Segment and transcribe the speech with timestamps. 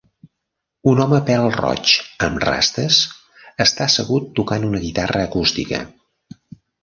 [0.91, 1.91] Un home pèl-roig
[2.27, 2.97] amb rastes
[3.67, 5.83] està assegut tocant una guitarra acústica.